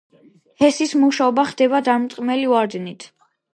[0.63, 3.09] ჰესის მუშაობა ხდება დამრტყმელი ვარდნით.